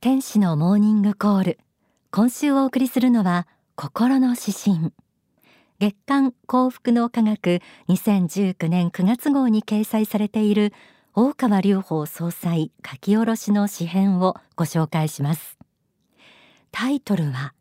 [0.00, 1.58] 天使のモーニングコール。
[2.12, 4.92] 今週お送りするのは心の指針。
[5.80, 10.72] 月刊幸福の科学2019年9月号に掲載されている
[11.16, 15.58] 大川隆法総裁書き下ろしの詩編をご紹介します。
[16.70, 17.52] タイトルは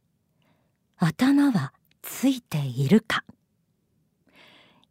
[0.97, 1.73] 頭は
[2.03, 3.23] ついているか。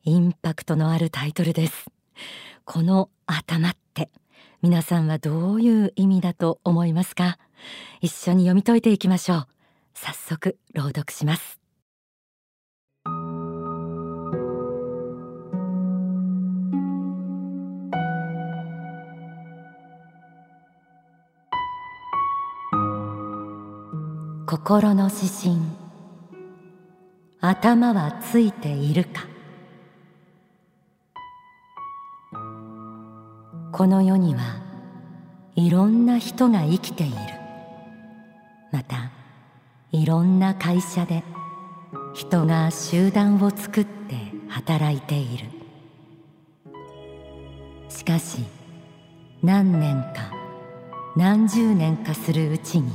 [0.02, 1.86] インパクトのあるタイトルです。
[2.64, 4.10] この頭って。
[4.62, 7.38] 皆さんはどういう意味だと思いますか？
[8.00, 9.46] 一緒に読み解いていきましょう。
[9.94, 11.58] 早速朗読します
[24.46, 25.56] 心の指針
[27.40, 29.35] 頭はついているか？
[33.76, 34.56] この世には
[35.54, 37.14] いろんな人が生きている。
[38.72, 39.10] また
[39.92, 41.22] いろんな会社で
[42.14, 44.16] 人が集団を作って
[44.48, 45.44] 働いている。
[47.90, 48.46] しかし
[49.42, 50.32] 何年か
[51.14, 52.90] 何十年かするうちに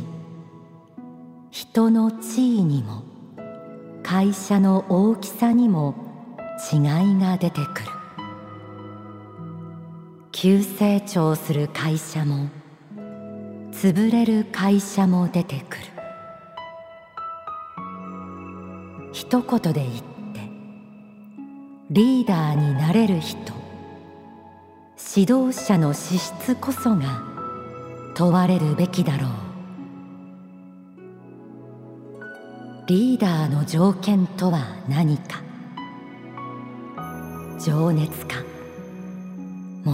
[1.52, 3.04] 人の地位にも
[4.02, 5.94] 会社の大きさにも
[6.74, 6.82] 違い
[7.20, 8.01] が出てくる。
[10.44, 12.50] 急成長する会社も
[13.72, 15.84] 潰れる会社も出てくる。
[19.12, 20.04] 一言で言って
[21.92, 23.38] リーダーになれる人
[25.16, 27.22] 指導者の資質こそが
[28.16, 29.30] 問われるべきだろう。
[32.88, 35.44] リーダーの条件とは何か。
[37.64, 38.51] 情熱か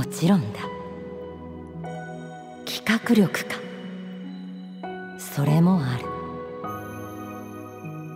[0.07, 0.59] ちろんだ。
[2.65, 3.55] 企画力か。
[5.17, 6.05] それもある。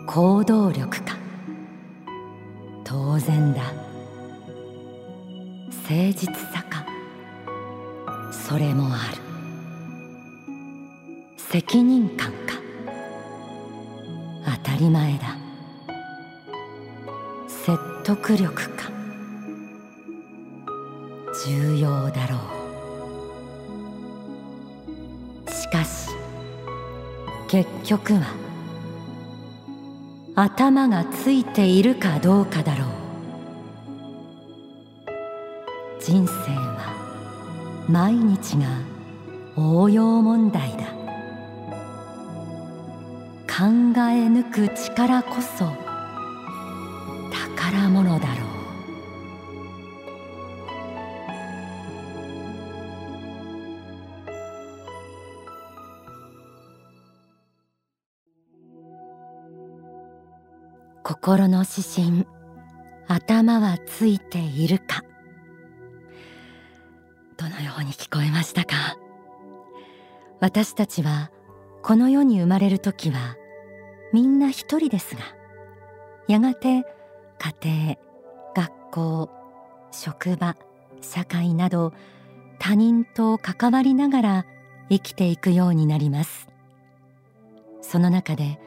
[0.08, 1.16] 行動力か。
[2.84, 3.62] 当然だ。
[5.90, 6.86] 誠実さか。
[8.32, 9.18] それもある。
[11.38, 12.56] 責任感か。
[14.64, 15.38] 当たり前だ。
[17.48, 18.91] 説得力か。
[27.52, 28.34] 結局は
[30.38, 32.88] 頭がついているかどうかだろう。
[36.00, 38.68] 人生は毎日が
[39.58, 40.86] 応用問題だ。
[43.48, 43.66] 考
[43.98, 45.66] え抜く力こそ
[47.60, 48.30] 宝物だ。
[61.32, 61.48] 心。
[61.48, 62.28] の指針
[63.08, 65.02] 頭はついているか。
[67.38, 68.98] どのように聞こえましたか？
[70.42, 71.32] 私たちは
[71.84, 73.38] この世に生まれる時は
[74.12, 75.22] みんな一人ですが
[76.28, 76.84] やがて
[77.40, 77.96] 家庭
[78.54, 79.30] 学校
[79.92, 80.58] 職場
[81.00, 81.94] 社会など
[82.60, 84.46] 他人と関わりながら
[84.90, 86.50] 生きていくようになります。
[87.82, 88.60] その中で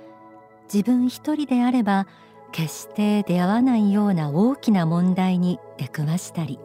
[0.72, 2.06] 自分一人であれば
[2.54, 6.60] 決して出会わないような大きな問題に出くわしたり。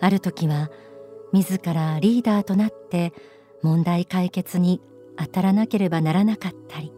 [0.00, 0.70] ある時は
[1.32, 3.12] 自らリーダーとなって
[3.60, 4.80] 問題解決に
[5.16, 6.92] 当たらなければならなかったり。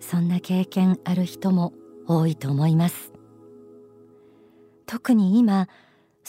[0.00, 1.72] そんな経験ある人も
[2.08, 3.12] 多いと思います。
[4.86, 5.68] 特に今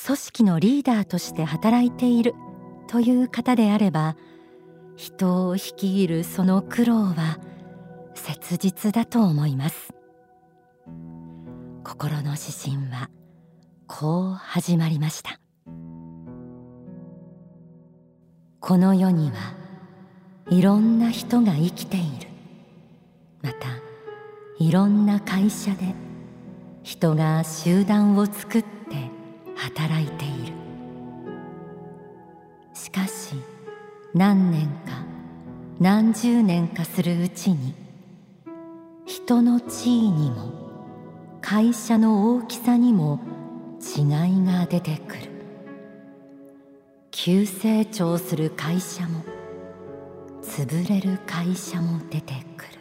[0.05, 2.35] 組織のリーダーとして働いている
[2.87, 4.15] という方であれば
[4.95, 7.39] 人を率いるその苦労は
[8.13, 10.00] 切実だと思います。
[11.83, 13.09] 心の指針は
[13.87, 15.39] こう始まりました。
[18.59, 19.55] この世には
[20.51, 22.27] いろんな人が生きている。
[23.41, 23.67] また
[24.59, 25.95] いろんな会社で
[26.83, 28.67] 人が集団を作って
[29.55, 30.53] 働いている。
[32.75, 33.35] しかし
[34.13, 35.03] 何年か
[35.79, 37.73] 何十年かするうちに
[39.07, 40.60] 人の地位にも
[41.41, 43.19] 会社の大きさにも
[43.97, 44.05] 違い
[44.45, 45.21] が出てくる。
[47.09, 49.23] 急成長する会社も
[50.41, 52.71] 潰れる会社も出てくる。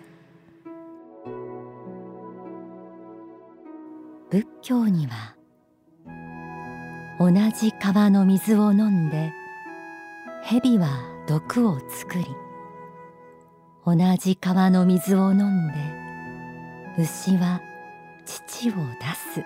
[4.31, 5.35] 仏教には
[7.19, 9.33] 同じ川の水を飲んで
[10.45, 10.89] 蛇は
[11.27, 12.27] 毒を作り
[13.85, 15.69] 同じ川の水を飲ん
[16.97, 17.61] で牛は
[18.31, 18.79] 乳を出
[19.43, 19.45] す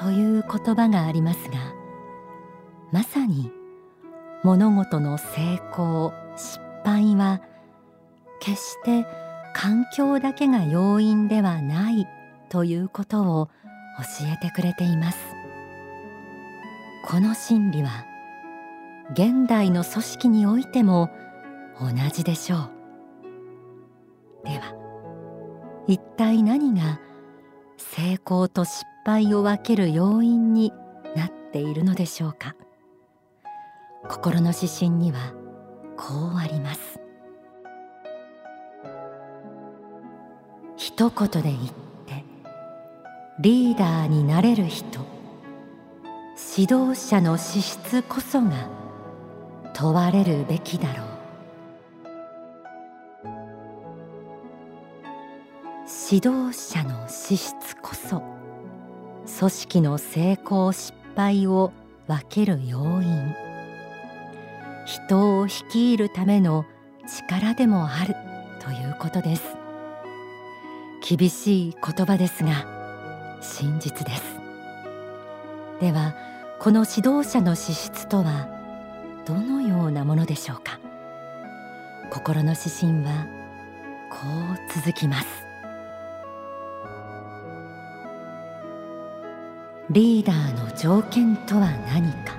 [0.00, 1.58] という言葉がありますが
[2.92, 3.50] まさに
[4.44, 7.40] 物事の成功失敗は
[8.40, 9.06] 決して
[9.54, 12.06] 環境だけが要因ではない
[12.48, 13.48] ということを
[14.20, 15.18] 教えてくれています。
[17.04, 18.04] この真理は
[19.12, 21.10] 現代の組織においても
[21.80, 22.70] 同じでしょう。
[24.44, 24.74] では
[25.88, 27.00] 一体何が
[27.78, 30.72] 成功と失敗を分ける要因に
[31.16, 32.54] なっているのでしょうか。
[34.08, 35.32] 心の指針には
[35.96, 37.00] こうあります。
[40.76, 41.56] 一言で言っ
[42.06, 42.24] て
[43.40, 45.00] リーダーになれる人
[46.56, 48.68] 指導者の資質こそが
[49.74, 51.07] 問われるべきだろう。
[56.10, 58.22] 指導者の資質こそ
[59.38, 61.70] 組織の成功失敗を
[62.06, 63.34] 分ける要因。
[64.86, 66.64] 人を率いるための
[67.06, 68.14] 力でもある
[68.58, 69.42] ということです。
[71.06, 72.64] 厳しい言葉ですが
[73.42, 74.22] 真実です。
[75.78, 76.14] では
[76.58, 78.48] この指導者の資質とは
[79.26, 80.80] どのようなものでしょうか？
[82.10, 83.26] 心の指針は
[84.10, 84.16] こ
[84.54, 85.47] う続きます。
[89.90, 92.36] リーダーの条件とは何か。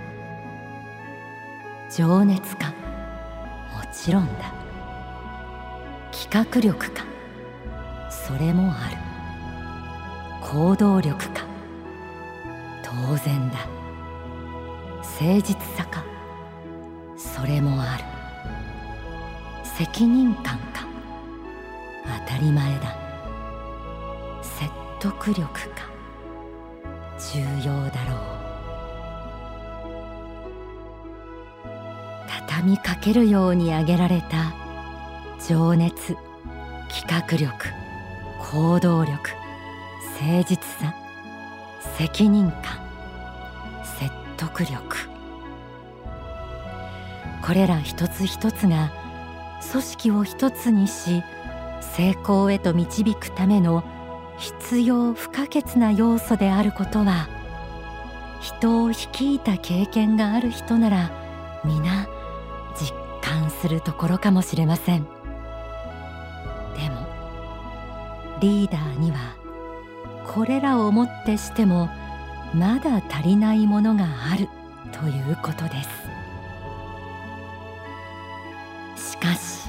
[1.92, 2.68] 情熱か。
[2.68, 2.74] も
[3.92, 4.54] ちろんだ。
[6.12, 7.04] 企画力か。
[8.12, 8.98] それもある。
[10.48, 11.44] 行動力か。
[12.84, 13.66] 当然だ。
[15.02, 16.04] 誠実さか。
[17.18, 18.04] それもある。
[19.64, 20.86] 責任感か。
[22.28, 22.96] 当たり前だ。
[24.44, 24.70] 説
[25.00, 25.89] 得力か。
[27.20, 28.40] 重要だろう。
[32.28, 34.54] 畳みかけるように挙げられた
[35.48, 36.16] 情熱
[36.90, 37.68] 企画力
[38.52, 39.32] 行動力
[40.20, 40.94] 誠実さ
[41.98, 42.62] 責任感
[43.84, 45.10] 説得力。
[47.46, 48.92] これら一つ一つが
[49.72, 51.24] 組織を一つにし
[51.82, 53.84] 成功へと導くための
[54.40, 57.28] 必要不可欠な要素であることは
[58.42, 61.12] 人を率いた経験がある人なら
[61.66, 62.08] 皆
[62.80, 65.04] 実感するところかもしれません。
[65.04, 65.10] で
[66.90, 67.06] も
[68.40, 69.18] リーダーには
[70.26, 71.90] これらをもってしても
[72.54, 74.48] まだ足りないものがある
[74.94, 75.84] ということで
[78.96, 79.12] す。
[79.12, 79.68] しかし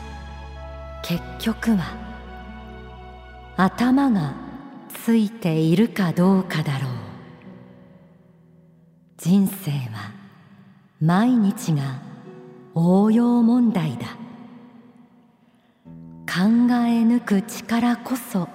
[1.02, 1.96] 結局は
[3.56, 4.49] 頭が
[5.04, 6.90] ついているかどうかだろう。
[9.16, 10.12] 人生は
[11.00, 12.02] 毎日が
[12.74, 14.08] 応用問題だ。
[16.26, 16.42] 考
[16.86, 18.46] え抜く力こそ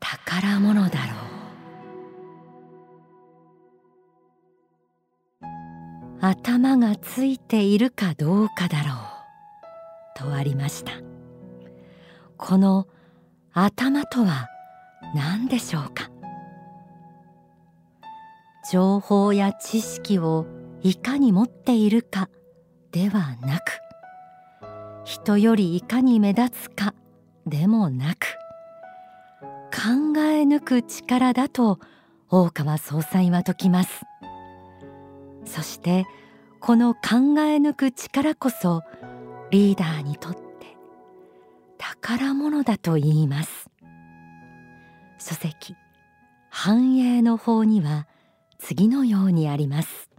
[0.00, 1.12] 宝物だろ
[5.42, 5.46] う。
[6.22, 8.96] 頭がついているかどうかだろう。
[10.18, 10.92] とありました。
[12.38, 12.86] この
[13.52, 14.48] 頭とは
[15.16, 16.10] 何でしょうか？
[18.70, 20.44] 情報や知識を
[20.82, 22.28] いかに持っているか
[22.92, 23.62] ではなく
[25.04, 26.94] 人よりいかに目立つか
[27.46, 28.26] でもなく
[29.72, 31.78] 考え抜く力だと
[32.28, 34.02] 大川総裁は説きます。
[35.46, 36.04] そして
[36.60, 38.82] この考え抜く力こそ
[39.50, 40.40] リーダーにとって
[41.78, 43.70] 宝物だと言います。
[45.18, 45.74] 書籍。
[46.50, 48.06] 繁栄の法には
[48.58, 50.10] 次のようにあります。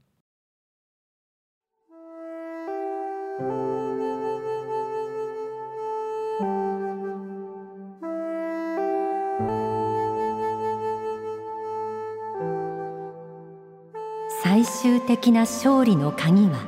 [14.44, 16.60] 最終的な勝利の鍵は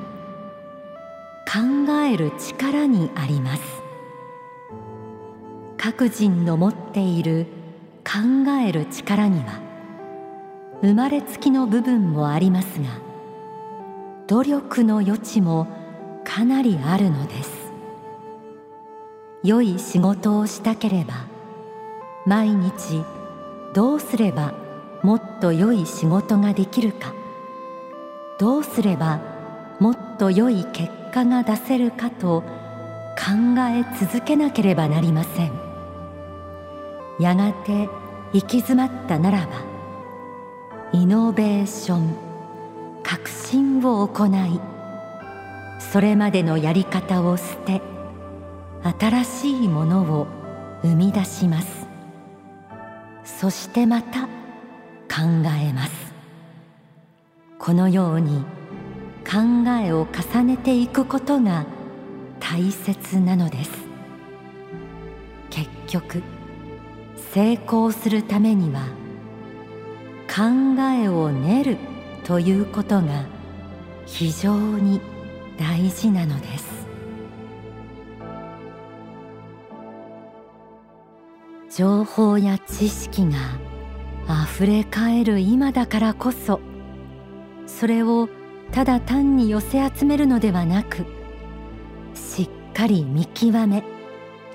[1.48, 3.62] 考える力にあります。
[5.78, 7.59] 各人の持っている
[8.12, 9.60] 考える力には
[10.82, 12.88] 生まれつきの部分もありますが
[14.26, 15.68] 努力の余地も
[16.24, 17.72] かなりあるのです。
[19.44, 21.28] 良い仕事をしたければ
[22.26, 23.04] 毎日
[23.76, 24.56] どうすれば
[25.04, 27.14] もっと良い仕事ができるか
[28.40, 29.22] どうすれば
[29.80, 35.52] もっと良い結果が出せるかと考え続けなければなりません。
[37.20, 37.90] やがて
[38.34, 39.64] 行き詰まったならば
[40.94, 42.16] イノベーション
[43.04, 44.60] 革新を行い
[45.80, 47.82] それまでのやり方を捨て
[48.84, 50.28] 新しいものを
[50.84, 51.88] 生み出します。
[53.26, 55.26] そしてまた考
[55.62, 56.14] えます。
[57.58, 58.44] このように
[59.26, 61.66] 考えを重ねていくことが
[62.40, 63.72] 大切なのです。
[65.50, 66.22] 結局
[67.34, 68.88] 成功するためには
[70.28, 71.78] 考えを練る
[72.24, 73.26] ということが
[74.08, 75.00] 非常に
[75.60, 76.80] 大事なのです。
[81.70, 83.38] 情報や知識が
[84.28, 86.60] あふれかえる今だからこそ
[87.68, 88.28] それを
[88.72, 91.06] ただ単に寄せ集めるのではなく
[92.16, 93.84] しっかり見極め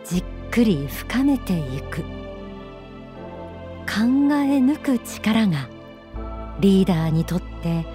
[0.04, 2.23] じっくり深めていく。
[4.02, 5.68] え抜く力が
[6.60, 7.86] リーダーにとって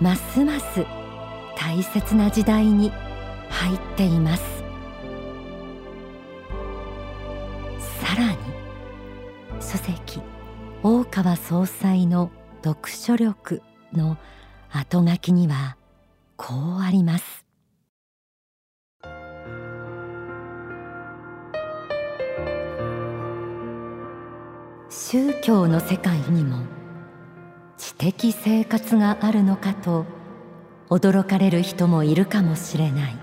[0.00, 0.84] ますます
[1.56, 2.90] 大切な時代に
[3.48, 4.42] 入っています。
[7.78, 8.38] さらに
[9.60, 10.20] 書籍
[10.82, 12.30] 大川総裁の
[12.64, 14.16] 読書力の
[14.70, 15.76] 後書きには
[16.36, 17.49] こうあります。
[24.92, 26.64] 宗教の世界にも
[27.78, 30.04] 知的生活があるのかと
[30.88, 33.16] 驚かれる人もいるかもしれない。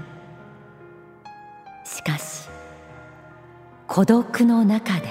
[1.84, 2.48] しかし
[3.86, 5.08] 孤独の中で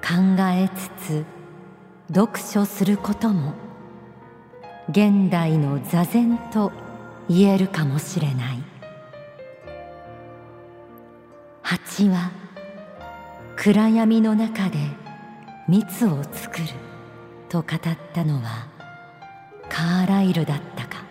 [0.00, 1.24] 考えつつ
[2.14, 3.54] 読書することも
[4.88, 6.70] 現代の座禅と
[7.28, 8.62] 言えるかもしれない。
[11.62, 12.30] 蜂は
[13.56, 14.99] 暗闇の中で
[15.70, 16.64] 蜜を作る。
[17.48, 17.78] と語っ
[18.12, 18.66] たのは
[19.68, 21.04] カーライルだったか。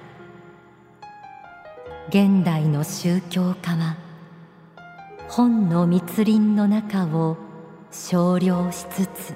[2.10, 3.96] 現代の宗教家は
[5.30, 7.38] 本の密林の中を
[7.90, 9.34] 少量しつつ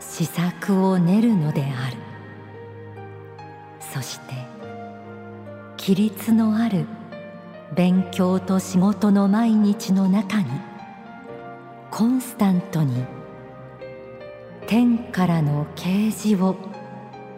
[0.00, 1.96] 施策を練るのである。
[3.78, 4.34] そして
[5.78, 6.86] 規律のある
[7.76, 10.46] 勉強と仕事の毎日の中に
[11.92, 13.21] コンスタントに
[14.72, 16.56] 天からの啓示を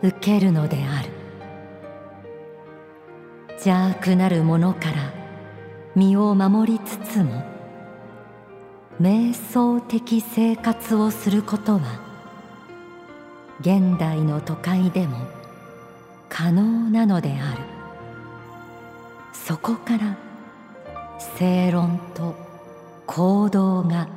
[0.04, 1.08] 受けるのである。
[3.54, 5.12] 邪悪なるものから
[5.96, 7.42] 身を守りつつも
[9.00, 11.98] 瞑想的生活をすることは
[13.58, 15.16] 現代の都会でも
[16.28, 17.62] 可能なのである。
[19.32, 20.16] そこから
[21.36, 22.36] 正論と
[23.08, 24.08] 行動が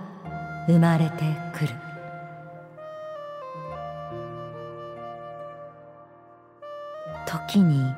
[0.67, 1.23] 生まれて
[1.57, 1.86] くる。
[7.27, 7.93] 時に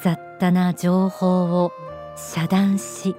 [0.00, 1.72] 雑多な情報を
[2.16, 3.16] 遮断し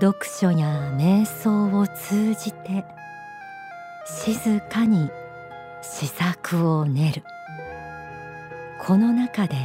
[0.00, 2.84] 読書や瞑想を通じて
[4.04, 5.08] 静かに
[5.82, 7.22] 施策を練る。
[8.80, 9.56] この中で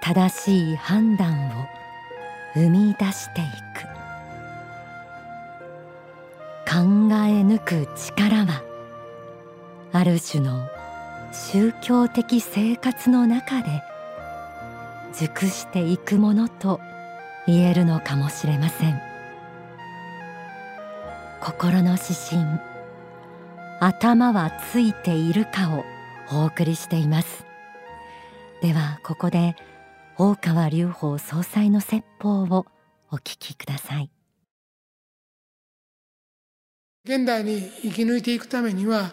[0.00, 1.52] 正しい判断を
[2.54, 3.88] 生み出していく。
[6.68, 8.62] 考え抜く力は
[9.92, 10.68] ある種の
[11.32, 13.82] 宗教的生活の中で
[15.14, 16.80] 熟していくものと
[17.46, 19.00] 言えるのかもしれません。
[21.40, 22.60] 心の指針
[23.80, 25.84] 頭はついているかを
[26.32, 27.44] お送りしています。
[28.60, 29.56] ではここで
[30.16, 32.66] 大川隆法総裁の説法を
[33.10, 34.10] お聞きください。
[37.08, 39.12] 現代に生き抜いていくためには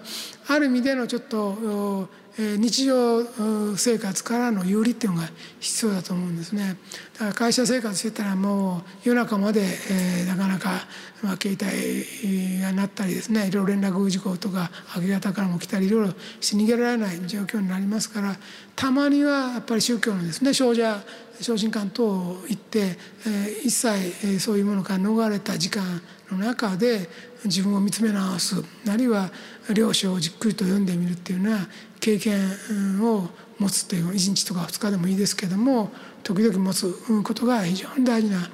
[0.50, 3.24] ある意味でのちょっと日常
[3.78, 5.30] 生活からの有利っていうのが
[5.62, 6.76] 必要だと思うんですね。
[7.14, 10.72] だから会社生活してたらもう夜中まで、え、なかなか、
[11.24, 18.36] ま、携帯が鳴ったりですねいろいろ連絡事項とか明け方からも来たりいろいろして逃げられない状況になりますから
[18.76, 20.84] たまにはやっぱり宗教のですね少女
[21.42, 22.04] 昇進館等
[22.48, 26.02] 行って、え、一切、そういうものから逃れた時間
[26.32, 27.10] の中で
[27.46, 28.56] 自分を見つめ直す
[28.88, 29.32] あるいは
[29.74, 31.68] 領書をじっくりと読んでみるっていうような
[32.00, 32.40] 経験
[33.04, 35.92] を持つという1日とか2日でもいいですけども
[36.24, 38.50] 時々持つことが非常に大事な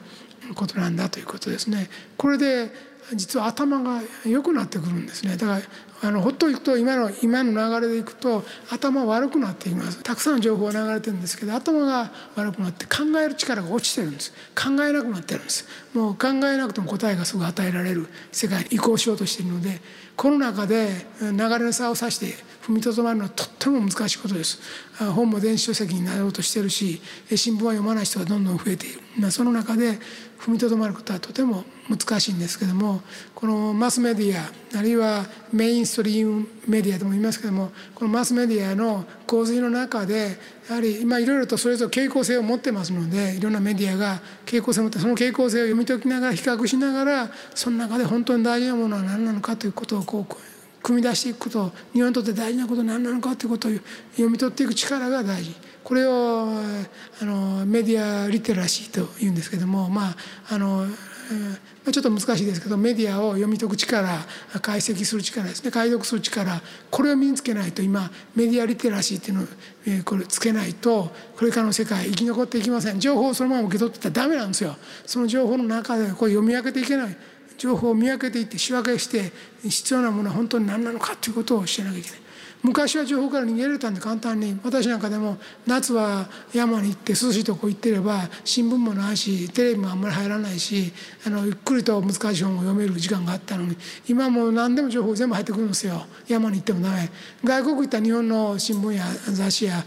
[0.55, 1.89] ことなんだということですね。
[2.17, 2.71] これで
[3.13, 5.35] 実は頭が良くなってくるんですね。
[5.35, 5.61] だから
[6.03, 10.01] あのほっといくと今の今の流れでいくと頭悪くなっています。
[10.01, 14.33] たくさんの情報が流れてるんですけど頭が悪くなって考える力が落ちてるんです。
[14.55, 15.67] 考えなくなってるんです。
[15.93, 19.81] もう考えなくても答えがすぐ与えられる世界に移行しようとしているので
[20.15, 20.89] この中で
[21.19, 22.27] 流れの差をさして
[22.65, 24.59] 踏みとどまるのはとっても難しいことです。
[24.97, 27.01] 本も電子書籍になろうとしてるし
[27.35, 29.31] 新聞は読まない人がどんどん増えている。
[29.31, 29.99] その中で
[30.39, 33.01] 踏みとどまることはとても難しいんですけども
[33.35, 40.37] このマスメディアあるいはメインストリームメディアとも言いますけどもこのマスメディアの洪水の中で
[40.69, 50.35] やはり今いろいろとそれぞれ傾向性を持ってますのでいろんなメディアが傾向性を持ってその傾向性を読み解きながら比較しながらその中で本当に大事なものは何なのかということをこう
[50.81, 55.55] 組み出していくこと日本にとって大事なことは何なのかということを読み取っていく力が大事。
[55.83, 56.47] これを
[57.21, 60.15] あのメディアリテラシーというんですけどもまあ
[60.49, 60.85] あの
[61.91, 64.25] ちょっと難しいですけどメディアを読み解く力
[64.61, 65.71] 解析する力ですね。
[65.71, 66.61] 解読する力。
[66.89, 69.47] これを身につけないと今メディアリテラシーっていうのを、
[69.87, 72.99] えこれつけないとこれからの世界生き残っていきません。
[72.99, 74.75] 情報をそのまま受け取ってたらダメなんですよ。
[75.05, 77.17] その情報の中でこれ読み分けていけない。
[77.57, 79.31] 情報を見分けていって仕分けして
[79.63, 82.19] 必要なものは本当に何なのかということを知らなきゃいけない。
[82.63, 84.59] 昔は情報から逃げられたんで簡単に。
[84.63, 90.93] 私なんかでも夏は山に行って涼しいとこ行ってれば新聞もないしテレビもあんまり入らないし
[91.25, 93.75] あのゆっくりと難しい本を読める時間があったのに。
[94.07, 96.05] 今もう何でも情報全部入ってくるんですよ。
[96.27, 97.09] 山に行ってもダメ
[97.43, 99.83] 外国行ったら日本の新聞や雑誌や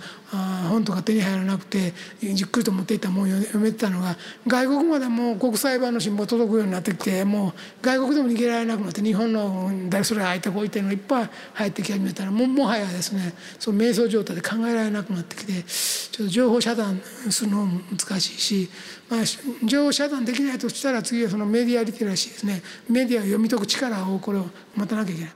[0.69, 4.17] 本とか手に入らなくてじっくりと持っていったもん読めてたのが
[4.47, 7.53] 外国までもう国際版の新聞届くようになってきてもう
[7.83, 16.99] 外国でも逃げられなくなって日本の誰それ入ってこいっていうのがいっぱい入ってき始めたらもうもはやですねその瞑想状態で考えられなくなってきてちょっと情報遮断
[17.31, 18.71] するのも難しいし、
[19.11, 19.21] まあ、
[19.67, 25.33] 情報遮断できないとしたら次はそのメディアリテラシーですねメディアを読み解く力をこれを持たなきゃいけない。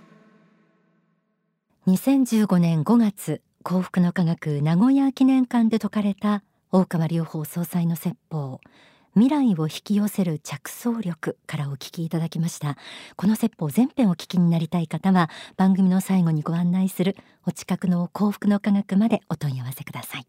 [1.87, 8.61] 2015年5月幸福の科学名古屋記念館で説かれた大川隆法総裁の説法
[9.19, 12.77] 未来を引き寄せる着想力からお聞きいただきました。
[13.17, 20.27] この説法全編お聞きになりたい方は番組の最後にご案内するお近くの幸福の科学までお問い合わせください。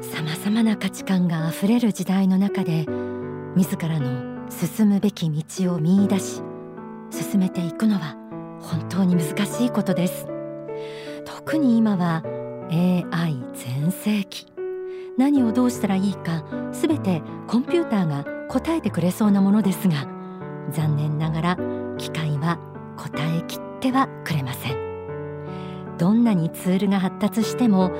[0.00, 2.86] 様々な価値観があふれる時代の中で
[3.56, 6.42] 自らの進むべき道を見出し
[7.10, 8.16] 進めていくのは
[8.60, 10.28] 本当に難しいことです。
[11.24, 12.22] 特に今は
[12.70, 14.46] AI 全盛期。
[15.16, 20.06] 何をどうしたらいいかすべてコンピューターが答えてくれそうなものですが
[20.70, 21.58] 残念ながら
[21.98, 22.58] 機械は
[22.96, 25.96] 答えきってはくれません。
[25.98, 27.90] どんなにツールが発達しても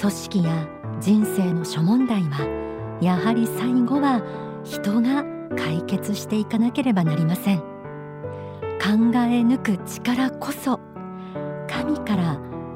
[0.00, 0.66] 組織や
[1.00, 4.22] 人生の諸問題はやはり最後は
[4.64, 5.24] 人が
[5.56, 7.58] 解決していかなければなりません。
[7.58, 10.80] 考え抜く力こそ
[11.68, 12.23] 神から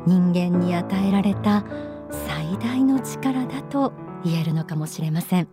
[0.09, 1.67] 人間に与えられた
[2.11, 3.93] 最大の力だと
[4.25, 5.49] 言えるのかもしれません。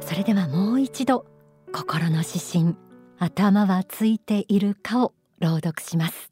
[0.00, 1.24] それではもう一度
[1.72, 2.76] 心の指針
[3.18, 6.30] 頭はついているかを朗読します。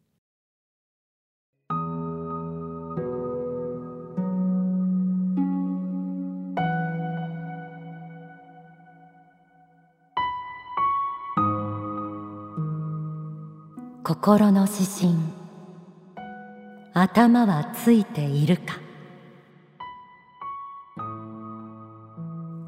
[14.05, 15.40] 心の指針。
[16.93, 18.81] 頭はついているか。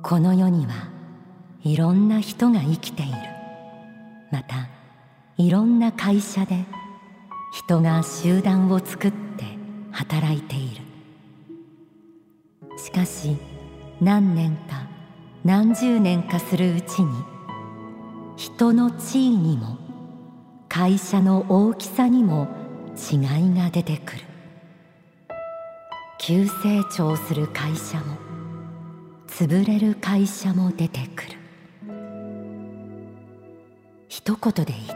[0.02, 0.72] この世には
[1.64, 3.12] いろんな人が生きている。
[4.30, 4.68] また
[5.38, 6.64] いろんな会社で
[7.52, 9.44] 人が集団を作って
[9.90, 10.82] 働いている。
[12.78, 13.36] しかし
[14.00, 14.86] 何年か
[15.44, 17.24] 何十年かするうちに
[18.36, 19.78] 人の地位にも
[20.68, 22.61] 会社の大きさにも
[22.96, 24.22] 違いが出てくる。
[26.18, 28.16] 急成長する会社も
[29.26, 31.32] 潰れる会社も出てくる。
[34.08, 34.94] 一言で言って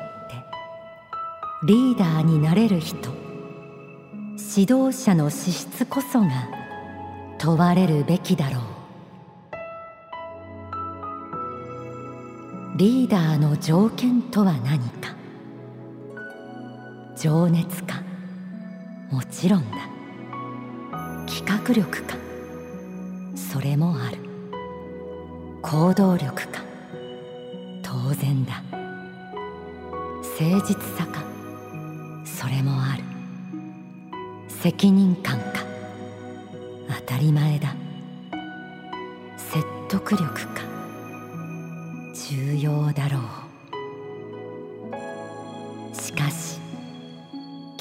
[1.65, 3.11] リーダーになれる人
[4.57, 6.29] 指導者の資質こそが
[7.39, 8.63] 問われるべきだろう。
[12.77, 15.16] リーダーの条件とは何か。
[17.17, 18.03] 情熱か。
[19.11, 19.77] もちろんだ。
[21.27, 22.15] 企画力か。
[23.35, 24.19] それもある。
[25.63, 26.61] 行動力か。
[27.83, 28.63] 当然だ。
[30.39, 31.25] 誠実さか。
[32.27, 33.03] それもある。
[34.49, 35.65] 責任感か。
[37.01, 37.75] 当たり前だ。
[39.39, 40.63] 説得力か。
[42.29, 43.46] 重要だろう。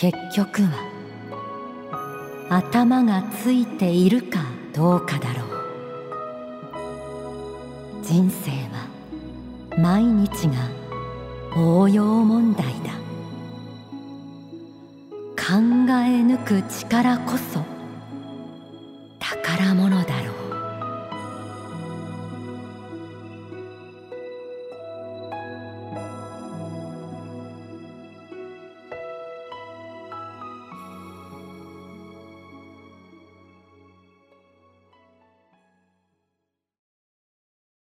[0.06, 0.70] 結局は
[2.52, 4.38] 頭がついているか
[4.72, 5.48] どうかだろう。
[8.04, 8.88] 人生は
[9.80, 10.70] 毎日が
[11.58, 12.92] 応用問題だ。
[15.36, 15.56] 考
[15.90, 17.75] え抜く力こそ